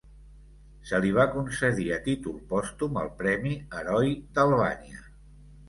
Se 0.91 1.01
li 1.03 1.11
va 1.17 1.25
concedir 1.35 1.85
a 1.99 1.99
títol 2.09 2.41
pòstum 2.55 2.99
el 3.03 3.13
premi 3.21 3.55
"Heroi 3.79 4.19
d'Albània". 4.35 5.09